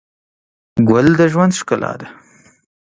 ګل 0.89 1.07
د 1.19 1.21
ژوند 1.31 1.57
ښکلا 1.59 1.93
ده. 1.99 2.07